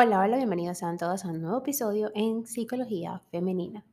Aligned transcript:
Hola, 0.00 0.20
hola, 0.20 0.36
bienvenidos 0.36 0.78
sean 0.78 0.96
todos 0.96 1.24
a 1.24 1.28
un 1.28 1.42
nuevo 1.42 1.58
episodio 1.58 2.12
en 2.14 2.46
Psicología 2.46 3.20
Femenina. 3.32 3.84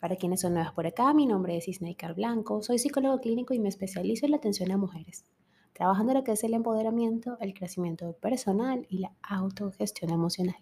Para 0.00 0.16
quienes 0.16 0.40
son 0.40 0.54
nuevas 0.54 0.72
por 0.72 0.86
acá, 0.86 1.12
mi 1.12 1.26
nombre 1.26 1.58
es 1.58 1.68
Isnaikar 1.68 2.14
Blanco, 2.14 2.62
soy 2.62 2.78
psicólogo 2.78 3.20
clínico 3.20 3.52
y 3.52 3.58
me 3.58 3.68
especializo 3.68 4.24
en 4.24 4.30
la 4.30 4.38
atención 4.38 4.72
a 4.72 4.78
mujeres, 4.78 5.26
trabajando 5.74 6.12
en 6.12 6.18
lo 6.18 6.24
que 6.24 6.32
es 6.32 6.42
el 6.42 6.54
empoderamiento, 6.54 7.36
el 7.38 7.52
crecimiento 7.52 8.14
personal 8.14 8.86
y 8.88 9.00
la 9.00 9.12
autogestión 9.20 10.10
emocional. 10.10 10.56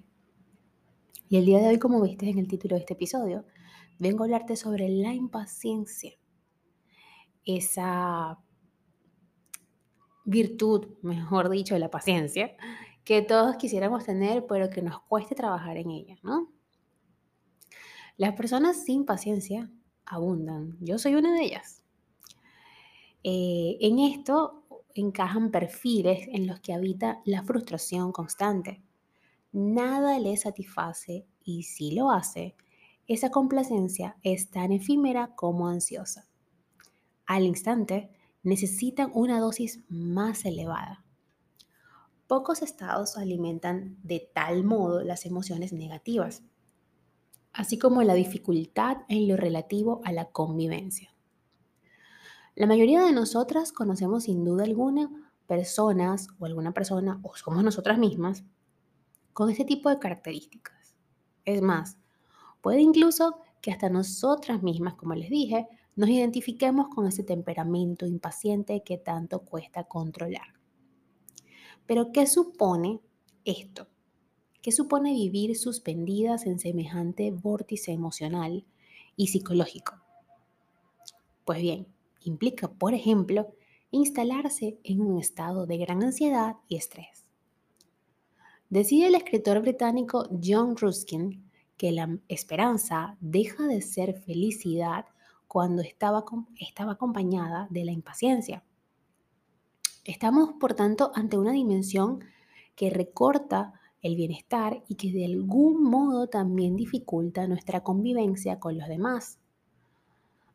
Y 1.28 1.36
el 1.36 1.44
día 1.44 1.60
de 1.60 1.68
hoy, 1.68 1.78
como 1.78 2.02
viste 2.02 2.28
en 2.28 2.40
el 2.40 2.48
título 2.48 2.74
de 2.74 2.80
este 2.80 2.94
episodio, 2.94 3.44
vengo 4.00 4.24
a 4.24 4.26
hablarte 4.26 4.56
sobre 4.56 4.88
la 4.88 5.14
impaciencia, 5.14 6.14
esa 7.44 8.40
virtud, 10.24 10.96
mejor 11.02 11.48
dicho, 11.48 11.74
de 11.74 11.80
la 11.80 11.92
paciencia, 11.92 12.56
que 13.04 13.22
todos 13.22 13.56
quisiéramos 13.56 14.04
tener, 14.04 14.46
pero 14.46 14.70
que 14.70 14.82
nos 14.82 15.00
cueste 15.02 15.34
trabajar 15.34 15.76
en 15.76 15.90
ella, 15.90 16.18
¿no? 16.22 16.50
Las 18.16 18.34
personas 18.34 18.84
sin 18.84 19.04
paciencia 19.04 19.70
abundan. 20.06 20.76
Yo 20.80 20.98
soy 20.98 21.14
una 21.14 21.34
de 21.34 21.44
ellas. 21.44 21.82
Eh, 23.22 23.76
en 23.80 23.98
esto 23.98 24.64
encajan 24.94 25.50
perfiles 25.50 26.28
en 26.30 26.46
los 26.46 26.60
que 26.60 26.72
habita 26.72 27.20
la 27.24 27.42
frustración 27.42 28.12
constante. 28.12 28.82
Nada 29.52 30.18
le 30.18 30.36
satisface 30.36 31.26
y 31.42 31.64
si 31.64 31.92
lo 31.92 32.10
hace, 32.10 32.54
esa 33.06 33.30
complacencia 33.30 34.16
es 34.22 34.50
tan 34.50 34.72
efímera 34.72 35.34
como 35.34 35.68
ansiosa. 35.68 36.28
Al 37.26 37.44
instante, 37.44 38.10
necesitan 38.42 39.10
una 39.14 39.40
dosis 39.40 39.80
más 39.88 40.44
elevada. 40.44 41.03
Pocos 42.26 42.62
estados 42.62 43.16
alimentan 43.16 43.98
de 44.02 44.30
tal 44.32 44.64
modo 44.64 45.02
las 45.02 45.26
emociones 45.26 45.72
negativas, 45.72 46.42
así 47.52 47.78
como 47.78 48.02
la 48.02 48.14
dificultad 48.14 48.98
en 49.08 49.28
lo 49.28 49.36
relativo 49.36 50.00
a 50.04 50.12
la 50.12 50.26
convivencia. 50.26 51.14
La 52.54 52.66
mayoría 52.66 53.02
de 53.02 53.12
nosotras 53.12 53.72
conocemos 53.72 54.24
sin 54.24 54.44
duda 54.44 54.64
alguna 54.64 55.10
personas 55.46 56.28
o 56.38 56.46
alguna 56.46 56.72
persona, 56.72 57.20
o 57.22 57.34
somos 57.36 57.62
nosotras 57.62 57.98
mismas, 57.98 58.44
con 59.32 59.50
este 59.50 59.64
tipo 59.64 59.90
de 59.90 59.98
características. 59.98 60.94
Es 61.44 61.60
más, 61.60 61.98
puede 62.60 62.80
incluso 62.80 63.38
que 63.60 63.70
hasta 63.70 63.88
nosotras 63.90 64.62
mismas, 64.62 64.94
como 64.94 65.14
les 65.14 65.30
dije, 65.30 65.66
nos 65.96 66.08
identifiquemos 66.08 66.88
con 66.88 67.06
ese 67.06 67.22
temperamento 67.22 68.06
impaciente 68.06 68.82
que 68.82 68.98
tanto 68.98 69.40
cuesta 69.44 69.84
controlar. 69.84 70.63
Pero 71.86 72.12
¿qué 72.12 72.26
supone 72.26 73.00
esto? 73.44 73.86
¿Qué 74.62 74.72
supone 74.72 75.12
vivir 75.12 75.56
suspendidas 75.56 76.46
en 76.46 76.58
semejante 76.58 77.30
vórtice 77.30 77.92
emocional 77.92 78.64
y 79.16 79.26
psicológico? 79.26 79.94
Pues 81.44 81.60
bien, 81.60 81.86
implica, 82.22 82.68
por 82.68 82.94
ejemplo, 82.94 83.48
instalarse 83.90 84.78
en 84.82 85.02
un 85.02 85.18
estado 85.18 85.66
de 85.66 85.76
gran 85.76 86.02
ansiedad 86.02 86.56
y 86.68 86.76
estrés. 86.76 87.24
Decide 88.70 89.08
el 89.08 89.14
escritor 89.14 89.60
británico 89.60 90.28
John 90.42 90.76
Ruskin 90.76 91.44
que 91.76 91.92
la 91.92 92.18
esperanza 92.28 93.16
deja 93.20 93.66
de 93.66 93.82
ser 93.82 94.20
felicidad 94.22 95.04
cuando 95.46 95.82
estaba, 95.82 96.24
estaba 96.58 96.92
acompañada 96.92 97.68
de 97.70 97.84
la 97.84 97.92
impaciencia. 97.92 98.64
Estamos, 100.04 100.52
por 100.60 100.74
tanto, 100.74 101.12
ante 101.14 101.38
una 101.38 101.52
dimensión 101.52 102.24
que 102.76 102.90
recorta 102.90 103.80
el 104.02 104.16
bienestar 104.16 104.82
y 104.86 104.96
que 104.96 105.10
de 105.10 105.24
algún 105.24 105.82
modo 105.82 106.26
también 106.28 106.76
dificulta 106.76 107.46
nuestra 107.46 107.82
convivencia 107.82 108.60
con 108.60 108.76
los 108.76 108.86
demás. 108.86 109.38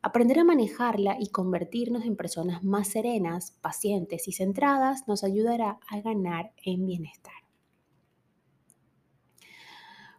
Aprender 0.02 0.38
a 0.38 0.44
manejarla 0.44 1.16
y 1.18 1.26
convertirnos 1.26 2.04
en 2.04 2.16
personas 2.16 2.62
más 2.62 2.88
serenas, 2.88 3.56
pacientes 3.60 4.28
y 4.28 4.32
centradas 4.32 5.06
nos 5.08 5.24
ayudará 5.24 5.78
a 5.88 6.00
ganar 6.00 6.52
en 6.64 6.86
bienestar. 6.86 7.34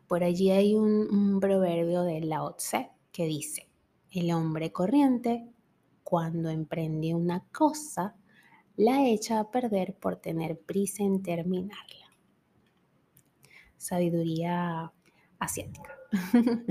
Por 0.08 0.26
allí 0.26 0.52
hay 0.52 0.76
un, 0.76 1.40
proverbio 1.40 2.04
de 2.04 2.20
Lao 2.20 2.56
Tse 2.56 2.92
que 3.14 3.26
dice, 3.26 3.70
el 4.12 4.32
hombre 4.34 4.74
corriente, 4.74 5.48
cuando 6.04 6.50
emprende 6.50 7.16
una 7.16 7.46
cosa, 7.54 8.16
la 8.76 9.08
echa 9.08 9.40
a 9.40 9.52
perder 9.52 9.96
por 9.96 10.18
tener 10.18 10.60
prisa 10.60 11.04
en 11.04 11.22
terminarla. 11.22 12.12
Sabiduría 13.78 14.92
asiática. 15.40 15.98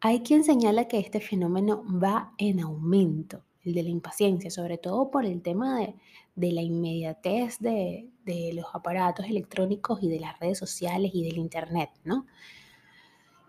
Hay 0.00 0.20
quien 0.20 0.44
señala 0.44 0.88
que 0.88 0.98
este 0.98 1.20
fenómeno 1.20 1.84
va 1.86 2.32
en 2.38 2.60
aumento, 2.60 3.44
el 3.64 3.74
de 3.74 3.82
la 3.82 3.90
impaciencia, 3.90 4.50
sobre 4.50 4.78
todo 4.78 5.10
por 5.10 5.26
el 5.26 5.42
tema 5.42 5.78
de, 5.78 6.52
la 6.52 6.62
inmediatez 6.62 7.58
de, 7.58 8.08
de, 8.24 8.52
los 8.54 8.64
aparatos 8.72 9.26
electrónicos 9.26 10.02
y 10.02 10.08
de 10.08 10.20
las 10.20 10.38
redes 10.40 10.58
sociales 10.58 11.10
y 11.12 11.22
del 11.22 11.36
Internet, 11.36 11.90
¿no? 12.04 12.26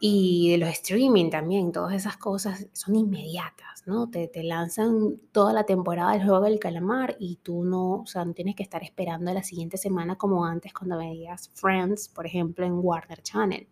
Y 0.03 0.49
de 0.49 0.57
los 0.57 0.69
streaming 0.69 1.29
también, 1.29 1.71
todas 1.71 1.93
esas 1.93 2.17
cosas 2.17 2.65
son 2.73 2.95
inmediatas, 2.95 3.83
¿no? 3.85 4.09
Te, 4.09 4.27
te, 4.27 4.41
lanzan 4.41 5.21
toda 5.31 5.53
la 5.53 5.63
temporada 5.63 6.13
del 6.13 6.23
juego 6.23 6.41
del 6.41 6.57
calamar 6.57 7.15
y 7.19 7.35
tú 7.35 7.63
no, 7.63 8.01
o 8.01 8.07
sea, 8.07 8.25
no 8.25 8.33
tienes 8.33 8.55
que 8.55 8.63
estar 8.63 8.81
esperando 8.81 9.31
la 9.31 9.43
siguiente 9.43 9.77
semana 9.77 10.15
como 10.17 10.43
antes 10.43 10.73
cuando 10.73 10.97
veías 10.97 11.51
Friends, 11.53 12.09
por 12.09 12.25
ejemplo, 12.25 12.65
en 12.65 12.79
Warner 12.79 13.21
Channel. 13.21 13.67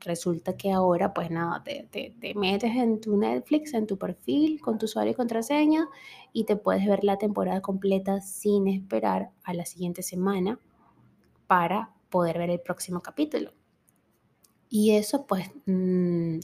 Resulta 0.00 0.56
que 0.56 0.72
ahora, 0.72 1.14
pues 1.14 1.30
nada, 1.30 1.62
te, 1.62 1.86
te, 1.92 2.16
te 2.20 2.34
metes 2.34 2.74
en 2.74 3.00
tu 3.00 3.16
Netflix, 3.16 3.72
en 3.72 3.86
tu 3.86 3.96
perfil, 3.96 4.60
con 4.60 4.78
tu 4.78 4.86
usuario 4.86 5.12
y 5.12 5.14
contraseña 5.14 5.86
y 6.32 6.42
te 6.42 6.56
puedes 6.56 6.84
ver 6.84 7.04
la 7.04 7.18
temporada 7.18 7.62
completa 7.62 8.20
sin 8.20 8.66
esperar 8.66 9.30
a 9.44 9.54
la 9.54 9.64
siguiente 9.64 10.02
semana 10.02 10.58
para 11.46 11.94
poder 12.10 12.38
ver 12.38 12.50
el 12.50 12.60
próximo 12.60 13.00
capítulo. 13.00 13.52
Y 14.74 14.92
eso 14.92 15.26
pues 15.26 15.50
mm, 15.66 16.38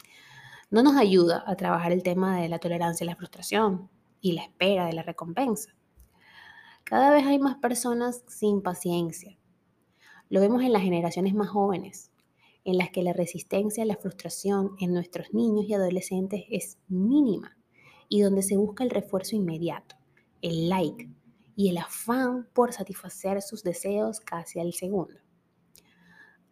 no 0.71 0.83
nos 0.83 0.97
ayuda 0.97 1.43
a 1.47 1.57
trabajar 1.57 1.93
el 1.93 2.03
tema 2.03 2.39
de 2.39 2.51
la 2.51 2.59
tolerancia 2.59 3.03
y 3.03 3.09
la 3.09 3.17
frustración 3.17 3.89
y 4.21 4.33
la 4.33 4.43
espera 4.43 4.85
de 4.85 4.93
la 4.93 5.03
recompensa. 5.03 5.75
Cada 6.85 7.11
vez 7.11 7.25
hay 7.25 7.39
más 7.39 7.57
personas 7.57 8.25
sin 8.29 8.61
paciencia. 8.61 9.39
Lo 10.29 10.43
vemos 10.43 10.63
en 10.63 10.75
las 10.75 10.83
generaciones 10.83 11.33
más 11.33 11.49
jóvenes, 11.49 12.13
en 12.65 12.77
las 12.77 12.91
que 12.91 13.03
la 13.03 13.15
resistencia 13.15 13.83
a 13.83 13.87
la 13.87 13.97
frustración 13.97 14.73
en 14.79 14.93
nuestros 14.93 15.33
niños 15.33 15.65
y 15.67 15.73
adolescentes 15.73 16.45
es 16.51 16.77
mínima 16.87 17.57
y 18.11 18.21
donde 18.21 18.43
se 18.43 18.59
busca 18.59 18.85
el 18.85 18.91
refuerzo 18.91 19.37
inmediato, 19.37 19.97
el 20.43 20.69
like 20.69 21.09
y 21.57 21.71
el 21.71 21.79
afán 21.79 22.47
por 22.53 22.75
satisfacer 22.75 23.41
sus 23.41 23.63
deseos 23.63 24.21
casi 24.21 24.61
al 24.61 24.75
segundo. 24.75 25.19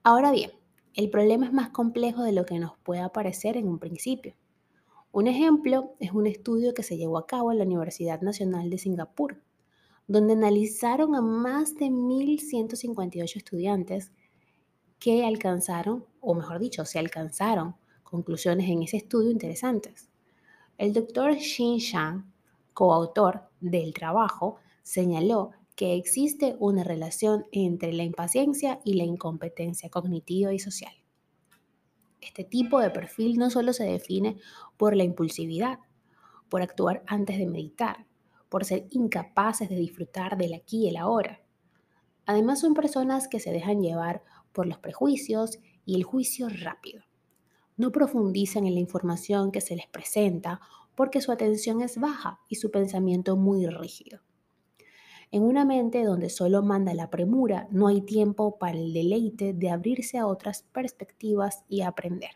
Ahora 0.03 0.31
bien, 0.32 0.53
el 0.97 1.11
problema 1.11 1.45
es 1.45 1.53
más 1.53 1.69
complejo 1.69 2.23
de 2.23 2.33
lo 2.33 2.47
que 2.47 2.59
nos 2.59 2.77
pueda 2.79 3.11
parecer 3.11 3.59
en 3.59 3.69
un 3.69 3.79
principio. 3.79 4.34
Un 5.12 5.27
ejemplo 5.27 5.95
es 6.01 6.12
un 6.12 6.27
estudio 6.27 6.73
que 6.73 6.83
se 6.83 6.97
llevó 6.97 7.19
a 7.19 7.27
cabo 7.27 7.53
en 7.53 7.59
la 7.59 7.65
Universidad 7.65 8.23
Nacional 8.23 8.71
de 8.71 8.79
Singapur, 8.79 9.43
donde 10.07 10.33
analizaron 10.33 11.15
a 11.15 11.21
más 11.21 11.75
de 11.75 11.87
1.158 11.87 13.37
estudiantes 13.37 14.12
que 14.98 15.27
alcanzaron, 15.27 16.07
o 16.21 16.34
mejor 16.34 16.59
dicho, 16.59 16.87
se 16.87 16.99
alcanzaron 16.99 17.77
conclusiones 18.03 18.69
en 18.71 18.83
ese 18.83 18.97
estudio 18.97 19.31
interesantes. 19.31 20.09
El 20.78 20.95
doctor 20.95 21.34
Xin 21.34 21.77
Shang, 21.77 22.33
coautor 22.72 23.51
del 23.60 23.92
trabajo, 23.92 24.57
señaló 24.83 25.51
que 25.77 25.95
existe 25.95 26.57
una 26.59 26.83
relación 26.83 27.45
entre 27.53 27.93
la 27.93 28.03
impaciencia 28.03 28.81
y 28.83 28.95
la 28.95 29.05
incompetencia 29.05 29.91
cognitiva 29.91 30.55
y 30.55 30.59
social. 30.59 30.95
Este 32.23 32.45
tipo 32.45 32.81
de 32.81 32.91
perfil 32.91 33.39
no 33.39 33.51
solo 33.51 33.75
se 33.75 33.84
define 33.84 34.39
por 34.78 34.97
la 34.97 35.05
impulsividad, 35.05 35.78
por 36.49 36.63
actuar 36.63 37.03
antes 37.07 37.39
de 37.39 37.47
meditar, 37.47 38.07
por 38.49 38.65
ser 38.65 38.87
incapaces 38.91 39.69
de 39.69 39.77
disfrutar 39.77 40.39
del 40.39 40.55
aquí 40.55 40.84
y 40.84 40.89
el 40.89 40.97
ahora. 40.97 41.43
Además 42.25 42.61
son 42.61 42.73
personas 42.73 43.28
que 43.28 43.39
se 43.39 43.53
dejan 43.53 43.83
llevar 43.83 44.25
por 44.53 44.67
los 44.67 44.78
prejuicios 44.78 45.59
y 45.84 45.95
el 45.95 46.05
juicio 46.05 46.49
rápido. 46.49 47.03
No 47.77 47.93
profundizan 47.93 48.67
en 48.67 48.75
la 48.75 48.81
información 48.81 49.53
que 49.53 49.61
se 49.61 49.77
les 49.77 49.87
presenta 49.87 50.61
porque 50.95 51.21
su 51.21 51.33
atención 51.33 51.83
es 51.83 52.01
baja 52.01 52.41
y 52.49 52.55
su 52.55 52.71
pensamiento 52.71 53.37
muy 53.37 53.67
rígido. 53.67 54.26
En 55.33 55.43
una 55.43 55.65
mente 55.65 56.05
donde 56.05 56.31
solo 56.31 56.63
manda 56.63 56.95
la 56.95 57.11
premura, 57.11 57.69
no 57.71 57.89
hay 57.89 58.01
tiempo 58.01 58.59
para 58.59 58.78
el 58.78 58.93
deleite 58.93 59.53
de 59.53 59.71
abrirse 59.71 60.19
a 60.19 60.27
otras 60.27 60.63
perspectivas 60.73 61.65
y 61.69 61.83
aprender. 61.83 62.31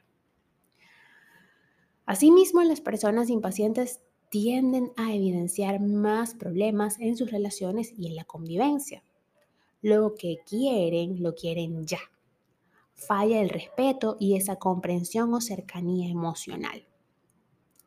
Asimismo, 2.07 2.63
las 2.63 2.81
personas 2.81 3.31
impacientes 3.31 4.01
tienden 4.31 4.93
a 4.97 5.15
evidenciar 5.15 5.81
más 5.81 6.35
problemas 6.35 6.99
en 7.01 7.17
sus 7.17 7.31
relaciones 7.31 7.93
y 7.97 8.09
en 8.09 8.17
la 8.17 8.25
convivencia. 8.25 9.05
Lo 9.83 10.15
que 10.15 10.39
quieren, 10.47 11.23
lo 11.23 11.35
quieren 11.35 11.87
ya. 11.87 12.01
falla 12.95 13.41
el 13.41 13.49
respeto 13.49 14.17
y 14.21 14.37
esa 14.37 14.57
comprensión 14.57 15.33
o 15.33 15.41
cercanía 15.41 16.11
emocional 16.11 16.87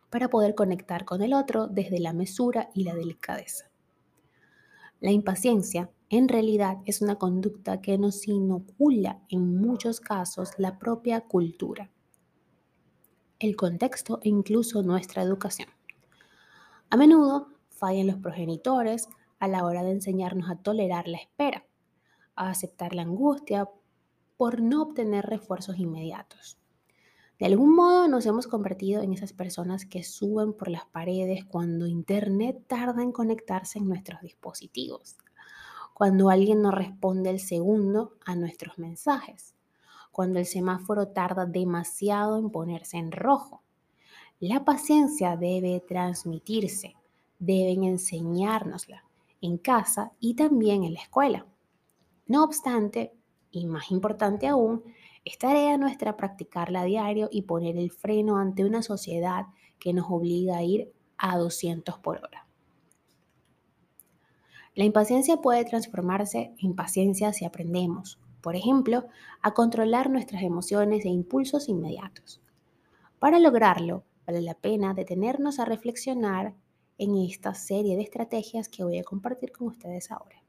para 0.09 0.29
poder 0.29 0.55
conectar 0.55 1.05
con 1.05 1.21
el 1.23 1.33
otro 1.33 1.67
desde 1.67 1.99
la 1.99 2.13
mesura 2.13 2.69
y 2.73 2.83
la 2.83 2.95
delicadeza. 2.95 3.72
La 5.03 5.11
impaciencia 5.11 5.91
en 6.07 6.29
realidad 6.29 6.77
es 6.85 7.01
una 7.01 7.17
conducta 7.17 7.81
que 7.81 7.97
nos 7.97 8.25
inocula 8.25 9.21
en 9.27 9.59
muchos 9.59 9.99
casos 9.99 10.51
la 10.57 10.79
propia 10.79 11.19
cultura, 11.19 11.91
el 13.37 13.57
contexto 13.57 14.21
e 14.23 14.29
incluso 14.29 14.81
nuestra 14.81 15.21
educación. 15.21 15.67
A 16.89 16.95
menudo 16.95 17.49
fallan 17.67 18.07
los 18.07 18.15
progenitores 18.15 19.09
a 19.39 19.49
la 19.49 19.65
hora 19.65 19.83
de 19.83 19.91
enseñarnos 19.91 20.49
a 20.49 20.55
tolerar 20.55 21.09
la 21.09 21.17
espera, 21.17 21.65
a 22.37 22.49
aceptar 22.49 22.95
la 22.95 23.01
angustia 23.01 23.69
por 24.37 24.61
no 24.61 24.83
obtener 24.83 25.25
refuerzos 25.25 25.79
inmediatos. 25.79 26.62
De 27.43 27.47
algún 27.47 27.75
modo 27.75 28.07
nos 28.07 28.25
hemos 28.25 28.47
convertido 28.47 29.01
en 29.01 29.11
esas 29.11 29.33
personas 29.33 29.85
que 29.85 30.01
suben 30.01 30.53
por 30.53 30.69
las 30.69 30.85
paredes 30.85 31.43
cuando 31.43 31.87
Internet 31.87 32.63
tarda 32.67 33.03
en 33.03 33.11
conectarse 33.11 33.79
en 33.79 33.89
nuestros 33.89 34.21
dispositivos, 34.21 35.17
cuando 35.93 36.29
alguien 36.29 36.61
no 36.61 36.71
responde 36.71 37.31
el 37.31 37.41
segundo 37.41 38.13
a 38.25 38.37
nuestros 38.37 38.77
mensajes, 38.77 39.55
cuando 40.13 40.39
el 40.39 40.45
semáforo 40.45 41.09
tarda 41.09 41.45
demasiado 41.45 42.37
en 42.37 42.49
ponerse 42.49 42.95
en 42.95 43.11
rojo. 43.11 43.61
La 44.39 44.63
paciencia 44.63 45.35
debe 45.35 45.83
transmitirse, 45.85 46.95
deben 47.39 47.83
enseñárnosla 47.83 49.03
en 49.41 49.57
casa 49.57 50.13
y 50.21 50.35
también 50.35 50.85
en 50.85 50.93
la 50.93 51.01
escuela. 51.01 51.45
No 52.25 52.45
obstante, 52.45 53.11
y 53.51 53.65
más 53.65 53.91
importante 53.91 54.47
aún, 54.47 54.81
es 55.25 55.37
tarea 55.37 55.77
nuestra 55.77 56.17
practicarla 56.17 56.81
a 56.81 56.85
diario 56.85 57.29
y 57.31 57.43
poner 57.43 57.77
el 57.77 57.91
freno 57.91 58.37
ante 58.37 58.65
una 58.65 58.81
sociedad 58.81 59.45
que 59.79 59.93
nos 59.93 60.07
obliga 60.09 60.57
a 60.57 60.63
ir 60.63 60.91
a 61.17 61.37
200 61.37 61.97
por 61.99 62.17
hora. 62.17 62.45
La 64.75 64.83
impaciencia 64.83 65.37
puede 65.37 65.63
transformarse 65.65 66.53
en 66.57 66.75
paciencia 66.75 67.31
si 67.31 67.45
aprendemos, 67.45 68.19
por 68.41 68.55
ejemplo, 68.55 69.05
a 69.41 69.53
controlar 69.53 70.09
nuestras 70.09 70.43
emociones 70.43 71.05
e 71.05 71.09
impulsos 71.09 71.69
inmediatos. 71.69 72.41
Para 73.19 73.39
lograrlo, 73.39 74.03
vale 74.25 74.41
la 74.41 74.55
pena 74.55 74.93
detenernos 74.93 75.59
a 75.59 75.65
reflexionar 75.65 76.53
en 76.97 77.15
esta 77.17 77.53
serie 77.53 77.95
de 77.95 78.01
estrategias 78.01 78.67
que 78.67 78.83
voy 78.83 78.97
a 78.97 79.03
compartir 79.03 79.51
con 79.51 79.67
ustedes 79.67 80.11
ahora. 80.11 80.43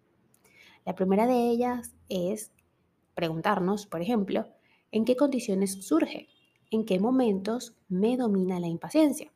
La 0.84 0.94
primera 0.94 1.26
de 1.26 1.50
ellas 1.50 1.94
es 2.08 2.50
preguntarnos, 3.14 3.86
por 3.86 4.02
ejemplo, 4.02 4.46
¿En 4.94 5.04
qué 5.04 5.16
condiciones 5.16 5.84
surge? 5.84 6.28
¿En 6.70 6.84
qué 6.84 7.00
momentos 7.00 7.76
me 7.88 8.16
domina 8.16 8.60
la 8.60 8.68
impaciencia? 8.68 9.32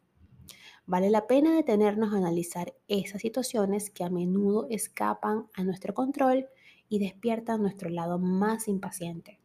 Vale 0.87 1.11
la 1.11 1.27
pena 1.27 1.53
detenernos 1.53 2.15
a 2.15 2.19
analizar 2.19 2.75
esas 2.87 3.23
situaciones 3.23 3.91
que 3.91 4.05
a 4.05 4.09
menudo 4.09 4.69
escapan 4.71 5.49
a 5.55 5.65
nuestro 5.65 5.95
control 5.95 6.47
y 6.89 7.01
despiertan 7.01 7.61
nuestro 7.61 7.91
lado 7.91 8.21
más 8.21 8.69
impaciente. 8.69 9.41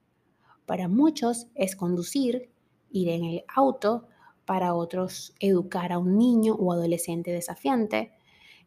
Para 0.68 0.88
muchos 0.88 1.48
es 1.56 1.76
conducir, 1.76 2.52
ir 2.92 3.10
en 3.10 3.24
el 3.24 3.44
auto, 3.48 4.08
para 4.46 4.76
otros 4.76 5.34
educar 5.40 5.92
a 5.92 5.98
un 5.98 6.20
niño 6.20 6.54
o 6.54 6.74
adolescente 6.74 7.32
desafiante 7.32 8.14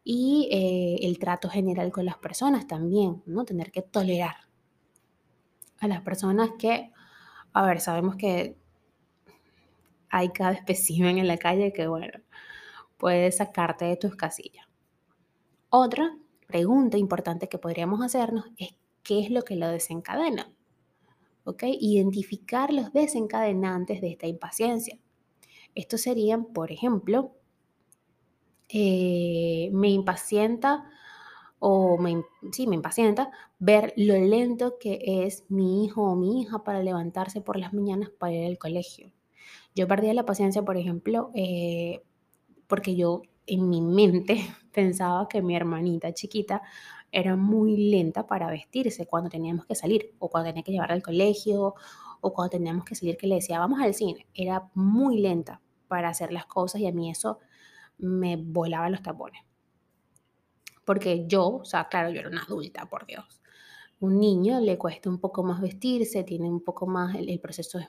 y 0.03 0.49
eh, 0.51 1.07
el 1.07 1.21
trato 1.21 1.49
general 1.49 1.93
con 1.93 2.07
las 2.07 2.19
personas 2.19 2.67
también, 2.67 3.23
¿no? 3.25 3.45
Tener 3.45 3.71
que 3.71 3.83
tolerar 3.83 4.35
a 5.79 5.87
las 5.87 6.01
personas 6.01 6.51
que 6.59 6.91
a 7.57 7.67
ver, 7.67 7.81
sabemos 7.81 8.17
que 8.17 8.55
hay 10.11 10.29
cada 10.29 10.53
espécimen 10.53 11.17
en 11.17 11.27
la 11.27 11.39
calle 11.39 11.73
que, 11.73 11.87
bueno, 11.87 12.13
puede 12.99 13.33
sacarte 13.33 13.87
de 13.87 13.97
tus 13.97 14.15
casillas. 14.15 14.67
Otra 15.71 16.19
pregunta 16.47 16.99
importante 16.99 17.49
que 17.49 17.57
podríamos 17.57 18.03
hacernos 18.03 18.45
es 18.59 18.75
qué 19.03 19.21
es 19.21 19.31
lo 19.31 19.41
que 19.41 19.57
lo 19.57 19.69
desencadena. 19.69 20.53
¿Ok? 21.45 21.63
Identificar 21.81 22.75
los 22.75 22.93
desencadenantes 22.93 24.03
de 24.03 24.11
esta 24.11 24.27
impaciencia. 24.27 24.99
Estos 25.75 26.03
serían, 26.03 26.45
por 26.53 26.71
ejemplo, 26.71 27.37
eh, 28.69 29.71
me 29.73 29.89
impacienta 29.89 30.91
o 31.69 31.99
me, 31.99 32.23
sí, 32.53 32.69
me 32.69 32.77
impacienta 32.77 33.33
ver 33.59 33.93
lo 33.97 34.15
lento 34.15 34.79
que 34.79 35.01
es 35.03 35.45
mi 35.49 35.85
hijo 35.85 36.05
o 36.05 36.15
mi 36.15 36.41
hija 36.41 36.63
para 36.63 36.81
levantarse 36.81 37.41
por 37.41 37.59
las 37.59 37.73
mañanas 37.73 38.09
para 38.09 38.35
ir 38.35 38.47
al 38.47 38.57
colegio. 38.57 39.13
Yo 39.75 39.89
perdía 39.89 40.15
la 40.15 40.25
paciencia, 40.25 40.63
por 40.63 40.77
ejemplo, 40.77 41.33
eh, 41.35 42.05
porque 42.69 42.95
yo 42.95 43.23
en 43.49 43.69
mi 43.69 43.81
mente 43.81 44.47
pensaba 44.73 45.29
que 45.29 45.43
mi 45.43 45.57
hermanita 45.57 46.15
chiquita 46.15 46.63
era 47.11 47.35
muy 47.35 47.91
lenta 47.91 48.29
para 48.29 48.49
vestirse 48.49 49.07
cuando 49.07 49.29
teníamos 49.29 49.67
que 49.67 49.75
salir 49.75 50.15
o 50.21 50.31
cuando 50.31 50.51
tenía 50.51 50.63
que 50.63 50.71
llevar 50.71 50.93
al 50.93 51.03
colegio 51.03 51.75
o 52.21 52.33
cuando 52.33 52.51
teníamos 52.51 52.85
que 52.85 52.95
salir 52.95 53.17
que 53.17 53.27
le 53.27 53.37
decía 53.37 53.59
vamos 53.59 53.81
al 53.81 53.93
cine. 53.93 54.29
Era 54.35 54.71
muy 54.75 55.19
lenta 55.19 55.61
para 55.89 56.11
hacer 56.11 56.33
las 56.33 56.47
cosas 56.47 56.81
y 56.81 56.87
a 56.87 56.93
mí 56.93 57.11
eso 57.11 57.41
me 57.99 58.37
volaba 58.37 58.89
los 58.89 59.03
tapones 59.03 59.43
porque 60.87 61.27
yo, 61.27 61.49
o 61.49 61.65
sea, 61.65 61.89
claro, 61.89 62.11
yo 62.11 62.21
era 62.21 62.31
una 62.31 62.45
adulta, 62.45 62.87
por 62.87 63.07
Dios. 63.07 63.43
Un 63.99 64.19
niño 64.21 64.61
le 64.61 64.79
cuesta 64.79 65.11
un 65.11 65.19
poco 65.19 65.43
más 65.43 65.61
vestirse, 65.61 66.23
tiene 66.23 66.49
un 66.49 66.63
poco 66.63 66.87
más, 66.87 67.17
el, 67.17 67.41
proceso 67.41 67.81
es 67.81 67.89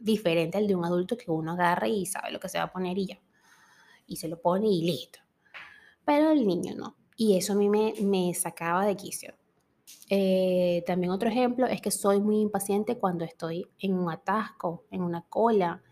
diferente 0.00 0.56
al 0.56 0.68
de 0.68 0.76
un 0.76 0.84
adulto 0.84 1.16
que 1.16 1.30
uno 1.30 1.52
agarra 1.52 1.88
y 1.88 2.06
sabe 2.06 2.30
lo 2.30 2.38
que 2.38 2.48
se 2.48 2.58
va 2.58 2.64
a 2.64 2.72
poner 2.72 2.96
y 2.96 3.06
ya. 3.08 3.18
Y 4.06 4.16
se 4.16 4.28
lo 4.28 4.40
pone 4.40 4.68
y 4.68 4.82
listo. 4.82 5.18
Pero 6.04 6.30
el 6.30 6.46
niño 6.46 6.74
no. 6.76 6.96
Y 7.16 7.36
eso 7.36 7.54
a 7.54 7.56
mí 7.56 7.68
me, 7.68 8.32
sacaba 8.34 8.86
de 8.86 8.96
quicio. 8.96 9.34
Eh, 10.08 10.84
también 10.86 11.10
otro 11.10 11.28
ejemplo 11.28 11.66
es 11.66 11.80
que 11.80 11.90
soy 11.90 12.20
muy 12.20 12.40
impaciente 12.40 12.96
cuando 12.96 13.24
estoy 13.24 13.66
en 13.80 13.94
un 13.94 14.10
atasco, 14.10 14.84
en 14.90 15.02
una 15.02 15.22
cola, 15.22 15.82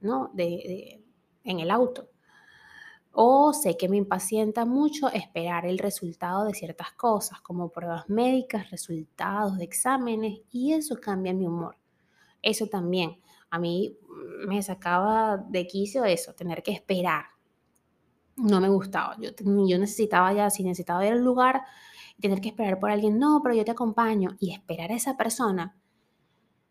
¿no? 0.00 0.30
de, 0.34 1.04
en 1.44 1.60
el 1.60 1.70
auto. 1.70 2.10
O 3.16 3.52
sé 3.52 3.76
que 3.76 3.88
me 3.88 3.96
impacienta 3.96 4.64
mucho 4.64 5.08
esperar 5.08 5.66
el 5.66 5.78
resultado 5.78 6.46
de 6.46 6.52
ciertas 6.52 6.92
cosas, 6.94 7.40
como 7.42 7.70
pruebas 7.70 8.08
médicas, 8.08 8.72
resultados 8.72 9.56
de 9.56 9.64
exámenes, 9.64 10.40
y 10.50 10.72
eso 10.72 10.96
cambia 11.00 11.32
mi 11.32 11.46
humor. 11.46 11.76
Eso 12.42 12.66
también, 12.66 13.20
a 13.50 13.60
mí 13.60 13.96
me 14.48 14.60
sacaba 14.64 15.36
de 15.36 15.64
quicio 15.64 16.04
eso, 16.04 16.34
tener 16.34 16.64
que 16.64 16.72
esperar. 16.72 17.26
No 18.36 18.60
me 18.60 18.68
gustaba. 18.68 19.16
Yo, 19.20 19.30
necesitaba 19.78 20.32
ya, 20.32 20.50
si 20.50 20.64
necesitaba 20.64 21.06
ir 21.06 21.12
al 21.12 21.22
lugar, 21.22 21.62
tener 22.20 22.40
que 22.40 22.48
esperar 22.48 22.80
por 22.80 22.90
alguien, 22.90 23.20
no, 23.20 23.40
pero 23.44 23.54
yo 23.54 23.64
te 23.64 23.70
acompaño, 23.70 24.36
y 24.40 24.52
esperar 24.52 24.90
a 24.90 24.96
esa 24.96 25.16
persona, 25.16 25.76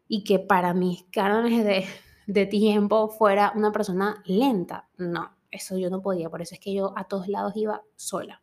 y 0.09 0.25
que 0.25 0.39
para 0.39 0.73
mis 0.73 1.05
cánones 1.05 1.63
de, 1.63 1.85
de 2.27 2.45
tiempo 2.47 3.07
fuera 3.07 3.53
una 3.55 3.71
persona 3.71 4.21
lenta, 4.25 4.89
no 4.97 5.41
eso 5.53 5.77
yo 5.77 5.89
no 5.89 6.01
podía, 6.01 6.29
por 6.29 6.41
eso 6.41 6.55
es 6.55 6.59
que 6.59 6.73
yo 6.73 6.93
a 6.97 7.05
todos 7.05 7.27
lados 7.27 7.53
iba 7.55 7.81
sola. 7.95 8.41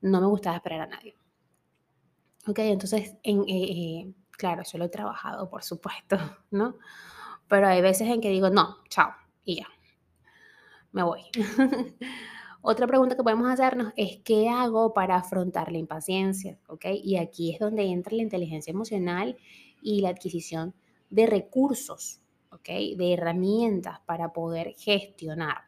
No 0.00 0.20
me 0.20 0.26
gustaba 0.26 0.56
esperar 0.56 0.82
a 0.82 0.86
nadie. 0.86 1.16
Ok, 2.46 2.60
entonces, 2.60 3.16
en, 3.22 3.40
eh, 3.42 3.44
eh, 3.48 4.14
claro, 4.30 4.62
yo 4.62 4.82
he 4.82 4.88
trabajado, 4.88 5.50
por 5.50 5.62
supuesto, 5.62 6.16
¿no? 6.50 6.76
Pero 7.48 7.66
hay 7.66 7.82
veces 7.82 8.08
en 8.08 8.20
que 8.20 8.30
digo, 8.30 8.50
no, 8.50 8.78
chao, 8.88 9.10
y 9.44 9.56
ya, 9.56 9.66
me 10.92 11.02
voy. 11.02 11.22
Otra 12.60 12.86
pregunta 12.86 13.16
que 13.16 13.22
podemos 13.22 13.48
hacernos 13.48 13.92
es, 13.96 14.18
¿qué 14.24 14.48
hago 14.48 14.92
para 14.92 15.16
afrontar 15.16 15.70
la 15.70 15.78
impaciencia? 15.78 16.58
¿Ok? 16.68 16.86
Y 17.02 17.16
aquí 17.16 17.52
es 17.52 17.60
donde 17.60 17.84
entra 17.84 18.16
la 18.16 18.22
inteligencia 18.22 18.72
emocional 18.72 19.36
y 19.80 20.00
la 20.00 20.10
adquisición 20.10 20.74
de 21.08 21.26
recursos, 21.26 22.20
¿ok? 22.50 22.68
De 22.96 23.14
herramientas 23.14 24.00
para 24.06 24.32
poder 24.32 24.74
gestionar 24.76 25.67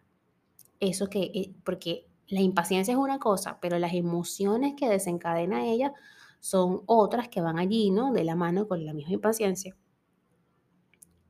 eso 0.81 1.09
que, 1.09 1.21
eh, 1.35 1.55
porque 1.65 2.07
la 2.29 2.41
impaciencia 2.41 2.93
es 2.93 2.99
una 2.99 3.19
cosa, 3.19 3.59
pero 3.61 3.79
las 3.79 3.93
emociones 3.95 4.75
que 4.77 4.89
desencadena 4.89 5.67
ella 5.67 5.93
son 6.41 6.83
otras 6.87 7.29
que 7.29 7.41
van 7.41 7.59
allí, 7.59 7.91
¿no? 7.91 8.13
De 8.13 8.25
la 8.25 8.35
mano 8.37 8.67
con 8.67 8.85
la 8.85 8.95
misma 8.95 9.13
impaciencia. 9.13 9.77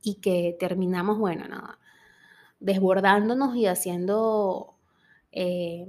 Y 0.01 0.15
que 0.15 0.55
terminamos, 0.59 1.19
bueno, 1.19 1.47
nada, 1.47 1.79
desbordándonos 2.59 3.55
y 3.55 3.67
haciendo, 3.67 4.77
eh, 5.31 5.87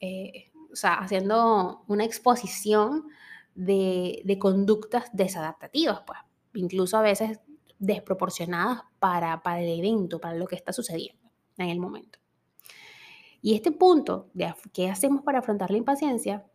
eh, 0.00 0.52
o 0.72 0.76
sea, 0.76 0.94
haciendo 0.94 1.84
una 1.88 2.04
exposición 2.04 3.06
de, 3.54 4.22
de, 4.24 4.38
conductas 4.38 5.10
desadaptativas, 5.12 6.02
pues, 6.06 6.18
incluso 6.54 6.96
a 6.98 7.02
veces 7.02 7.40
desproporcionadas 7.78 8.82
para, 8.98 9.42
para 9.42 9.60
el 9.60 9.78
evento, 9.78 10.20
para 10.20 10.36
lo 10.36 10.46
que 10.46 10.56
está 10.56 10.72
sucediendo 10.72 11.21
en 11.64 11.70
el 11.70 11.80
momento. 11.80 12.18
Y 13.40 13.54
este 13.54 13.72
punto 13.72 14.30
qué 14.72 14.88
hacemos 14.88 15.22
para 15.22 15.40
afrontar 15.40 15.70
la 15.70 15.78
impaciencia, 15.78 16.46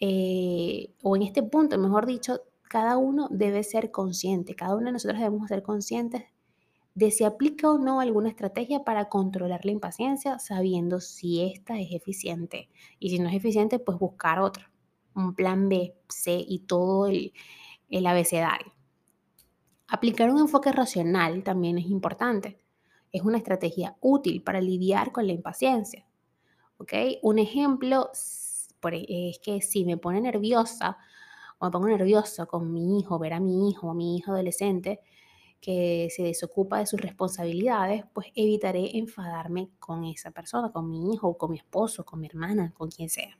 eh, 0.00 0.94
o 1.02 1.14
en 1.14 1.22
este 1.22 1.42
punto, 1.42 1.78
mejor 1.78 2.06
dicho, 2.06 2.40
cada 2.62 2.96
uno 2.96 3.28
debe 3.30 3.62
ser 3.62 3.90
consciente, 3.90 4.54
cada 4.54 4.74
uno 4.74 4.86
de 4.86 4.92
nosotros 4.92 5.20
debemos 5.20 5.48
ser 5.48 5.62
conscientes 5.62 6.24
de 6.94 7.10
si 7.10 7.24
aplica 7.24 7.70
o 7.70 7.78
no 7.78 8.00
alguna 8.00 8.28
estrategia 8.28 8.84
para 8.84 9.08
controlar 9.08 9.64
la 9.64 9.70
impaciencia, 9.70 10.38
sabiendo 10.38 11.00
si 11.00 11.42
esta 11.42 11.78
es 11.78 11.92
eficiente. 11.92 12.68
Y 12.98 13.10
si 13.10 13.18
no 13.18 13.28
es 13.28 13.34
eficiente, 13.34 13.78
pues 13.78 13.98
buscar 13.98 14.40
otra, 14.40 14.70
un 15.14 15.34
plan 15.34 15.68
B, 15.68 15.94
C 16.08 16.44
y 16.46 16.60
todo 16.60 17.06
el, 17.06 17.32
el 17.88 18.06
abecedario. 18.06 18.72
Aplicar 19.88 20.30
un 20.30 20.40
enfoque 20.40 20.72
racional 20.72 21.42
también 21.42 21.78
es 21.78 21.86
importante. 21.86 22.59
Es 23.12 23.22
una 23.22 23.38
estrategia 23.38 23.96
útil 24.00 24.42
para 24.42 24.60
lidiar 24.60 25.12
con 25.12 25.26
la 25.26 25.32
impaciencia. 25.32 26.06
¿Ok? 26.78 26.92
Un 27.22 27.38
ejemplo 27.38 28.10
e, 28.90 29.30
es 29.30 29.38
que 29.38 29.60
si 29.60 29.84
me 29.84 29.96
pone 29.96 30.20
nerviosa 30.20 30.96
o 31.58 31.66
me 31.66 31.70
pongo 31.70 31.88
nervioso 31.88 32.46
con 32.46 32.72
mi 32.72 32.98
hijo, 32.98 33.18
ver 33.18 33.34
a 33.34 33.40
mi 33.40 33.68
hijo 33.68 33.88
o 33.88 33.94
mi 33.94 34.16
hijo 34.16 34.32
adolescente, 34.32 35.00
que 35.60 36.08
se 36.10 36.22
desocupa 36.22 36.78
de 36.78 36.86
sus 36.86 37.00
responsabilidades, 37.00 38.04
pues 38.14 38.28
evitaré 38.34 38.96
enfadarme 38.96 39.68
con 39.78 40.04
esa 40.04 40.30
persona, 40.30 40.72
con 40.72 40.88
mi 40.88 41.12
hijo, 41.12 41.36
con 41.36 41.50
mi 41.50 41.58
esposo, 41.58 42.04
con 42.04 42.20
mi 42.20 42.26
hermana, 42.28 42.72
con 42.76 42.90
quien 42.90 43.10
sea. 43.10 43.36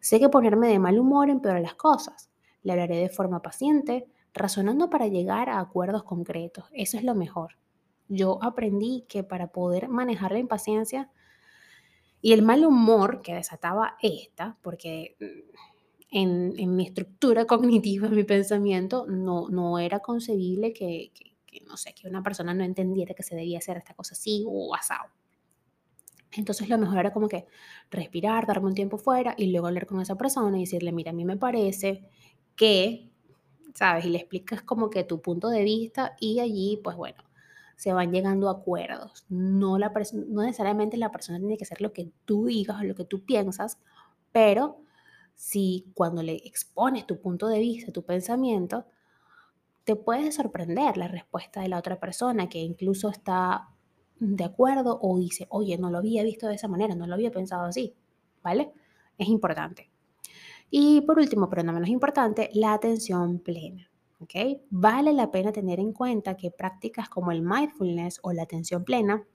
Sé 0.00 0.20
que 0.20 0.28
ponerme 0.28 0.68
de 0.68 0.78
mal 0.78 0.98
humor 0.98 1.30
empeora 1.30 1.60
las 1.60 1.74
cosas. 1.74 2.30
Le 2.62 2.72
hablaré 2.72 2.96
de 2.96 3.08
forma 3.08 3.40
paciente, 3.40 4.06
razonando 4.34 4.90
para 4.90 5.06
llegar 5.06 5.48
a 5.48 5.60
acuerdos 5.60 6.04
concretos. 6.04 6.64
Eso 6.72 6.98
es 6.98 7.04
lo 7.04 7.14
mejor. 7.14 7.56
Yo 8.12 8.40
aprendí 8.42 9.04
que 9.08 9.22
para 9.22 9.52
poder 9.52 9.88
manejar 9.88 10.32
la 10.32 10.40
impaciencia 10.40 11.10
y 12.20 12.32
el 12.32 12.42
mal 12.42 12.64
humor 12.66 13.22
que 13.22 13.34
desataba 13.34 13.96
esta, 14.02 14.58
porque 14.62 15.16
mm, 15.20 16.58
en, 16.58 16.76
mi 16.76 16.86
estructura 16.86 17.44
cognitiva, 17.46 18.08
en 18.08 18.16
mi 18.16 18.24
pensamiento, 18.24 19.06
no, 19.06 19.78
era 19.78 20.00
concebible 20.00 20.72
que, 20.72 21.12
no 21.66 21.76
sé, 21.76 21.94
que 21.94 22.08
una 22.08 22.22
persona 22.22 22.52
no 22.52 22.64
entendiera 22.64 23.14
que 23.14 23.22
se 23.22 23.36
debía 23.36 23.58
hacer 23.58 23.76
esta 23.76 23.94
cosa 23.94 24.14
así 24.14 24.44
o 24.44 24.74
asado. 24.74 25.08
Entonces 26.32 26.68
lo 26.68 26.78
mejor 26.78 26.98
era 26.98 27.12
como 27.12 27.28
que 27.28 27.46
respirar, 27.92 28.44
darme 28.44 28.66
un 28.66 28.74
tiempo 28.74 28.98
fuera 28.98 29.36
y 29.38 29.52
luego 29.52 29.68
hablar 29.68 29.86
con 29.86 30.00
esa 30.00 30.16
persona 30.16 30.56
y 30.56 30.62
decirle, 30.62 30.90
mira, 30.90 31.10
a 31.10 31.14
mí 31.14 31.24
me 31.24 31.36
parece 31.36 32.08
que, 32.56 33.12
¿sabes? 33.74 34.04
Y 34.04 34.10
le 34.10 34.18
explicas 34.18 34.62
como 34.62 34.90
que 34.90 35.04
tu 35.04 35.22
punto 35.22 35.48
de 35.48 35.62
vista 35.62 36.16
y 36.20 36.40
allí, 36.40 36.80
pues 36.82 36.96
bueno, 36.96 37.29
se 37.80 37.94
van 37.94 38.12
llegando 38.12 38.50
acuerdos. 38.50 39.24
No, 39.30 39.78
la 39.78 39.90
no 40.26 40.42
necesariamente 40.42 40.98
la 40.98 41.10
persona 41.10 41.38
tiene 41.38 41.56
que 41.56 41.64
hacer 41.64 41.80
lo 41.80 41.94
que 41.94 42.12
tú 42.26 42.44
digas 42.44 42.78
o 42.78 42.84
lo 42.84 42.94
que 42.94 43.06
tú 43.06 43.24
piensas, 43.24 43.78
pero 44.32 44.82
si 45.34 45.90
cuando 45.94 46.22
le 46.22 46.34
expones 46.44 47.06
tu 47.06 47.22
punto 47.22 47.48
de 47.48 47.58
vista, 47.58 47.90
tu 47.90 48.04
pensamiento, 48.04 48.84
te 49.84 49.96
puede 49.96 50.30
sorprender 50.30 50.98
la 50.98 51.08
respuesta 51.08 51.62
de 51.62 51.68
la 51.68 51.78
otra 51.78 51.98
persona 51.98 52.50
que 52.50 52.58
incluso 52.58 53.08
está 53.08 53.70
de 54.18 54.44
acuerdo 54.44 54.98
o 55.00 55.18
dice, 55.18 55.46
oye, 55.48 55.78
no 55.78 55.88
lo 55.88 55.96
había 55.96 56.22
visto 56.22 56.48
de 56.48 56.56
esa 56.56 56.68
manera, 56.68 56.94
no 56.94 57.06
lo 57.06 57.14
había 57.14 57.30
pensado 57.30 57.64
así, 57.64 57.94
¿vale? 58.42 58.72
Es 59.16 59.28
importante. 59.28 59.90
Y 60.68 61.00
por 61.00 61.18
último, 61.18 61.48
pero 61.48 61.62
no 61.62 61.72
menos 61.72 61.88
importante, 61.88 62.50
la 62.52 62.74
atención 62.74 63.38
plena. 63.38 63.89
¿Ok? 64.20 64.60
Vale 64.70 65.12
la 65.12 65.30
pena 65.30 65.52
tener 65.52 65.80
en 65.80 65.92
cuenta 65.92 66.36
que 66.36 66.50
prácticas 66.50 67.08
como 67.08 67.32
el 67.32 67.42
mindfulness 67.42 68.20
o 68.22 68.32
la 68.32 68.42
atención 68.42 68.84
plena 68.84 69.26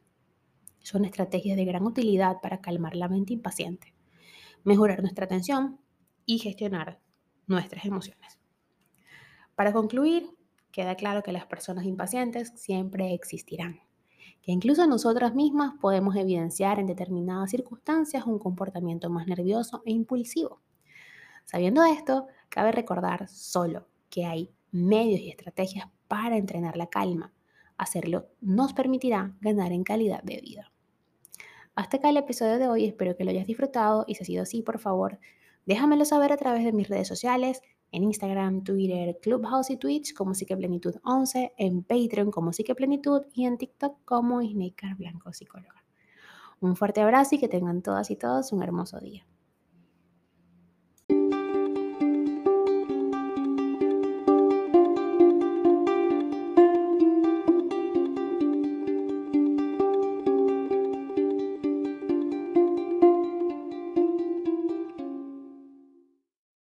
son 0.79 1.03
estrategias 1.03 1.57
de 1.57 1.65
gran 1.65 1.83
utilidad 1.83 2.39
para 2.41 2.61
calmar 2.61 2.95
la 2.95 3.09
mente 3.09 3.33
impaciente, 3.33 3.93
mejorar 4.63 5.01
nuestra 5.01 5.25
atención 5.25 5.79
y 6.25 6.37
gestionar 6.37 6.99
nuestras 7.47 7.85
emociones. 7.85 8.39
Para 9.55 9.73
concluir, 9.73 10.29
queda 10.71 10.95
claro 10.95 11.23
que 11.23 11.31
las 11.31 11.45
personas 11.45 11.85
impacientes 11.85 12.53
siempre 12.55 13.13
existirán, 13.13 13.79
que 14.41 14.51
incluso 14.51 14.85
nosotras 14.85 15.33
mismas 15.33 15.73
podemos 15.79 16.15
evidenciar 16.15 16.79
en 16.79 16.85
determinadas 16.85 17.49
circunstancias 17.49 18.25
un 18.27 18.37
comportamiento 18.37 19.09
más 19.09 19.25
nervioso 19.25 19.81
e 19.85 19.91
impulsivo. 19.91 20.61
Sabiendo 21.45 21.83
esto, 21.83 22.27
cabe 22.49 22.71
recordar 22.71 23.27
solo 23.27 23.87
que 24.09 24.25
hay 24.25 24.51
medios 24.75 25.21
y 25.21 25.29
estrategias 25.29 25.89
para 26.07 26.37
entrenar 26.37 26.77
la 26.77 26.87
calma. 26.87 27.33
Hacerlo 27.77 28.27
nos 28.41 28.73
permitirá 28.73 29.35
ganar 29.41 29.71
en 29.71 29.83
calidad 29.83 30.23
de 30.23 30.41
vida. 30.41 30.71
Hasta 31.75 31.97
acá 31.97 32.09
el 32.09 32.17
episodio 32.17 32.57
de 32.57 32.67
hoy, 32.67 32.85
espero 32.85 33.17
que 33.17 33.23
lo 33.23 33.31
hayas 33.31 33.47
disfrutado 33.47 34.05
y 34.07 34.15
si 34.15 34.23
ha 34.23 34.25
sido 34.25 34.43
así, 34.43 34.61
por 34.61 34.79
favor, 34.79 35.19
Déjamelo 35.65 36.05
saber 36.05 36.31
a 36.31 36.37
través 36.37 36.63
de 36.63 36.73
mis 36.73 36.87
redes 36.87 37.07
sociales, 37.07 37.61
en 37.91 38.03
Instagram, 38.03 38.63
Twitter, 38.63 39.17
Clubhouse 39.19 39.71
y 39.71 39.77
Twitch 39.77 40.13
como 40.13 40.35
Psiqueplenitud 40.35 40.95
11, 41.03 41.53
en 41.57 41.83
Patreon 41.83 42.29
como 42.29 42.53
Psiqueplenitud 42.53 43.23
y 43.33 43.45
en 43.45 43.57
TikTok 43.57 43.97
como 44.05 44.41
Isneikar 44.41 44.95
Blanco 44.95 45.33
Psicóloga. 45.33 45.83
Un 46.59 46.75
fuerte 46.75 47.01
abrazo 47.01 47.35
y 47.35 47.39
que 47.39 47.47
tengan 47.47 47.81
todas 47.81 48.11
y 48.11 48.15
todos 48.15 48.51
un 48.51 48.61
hermoso 48.61 48.99
día. 48.99 49.25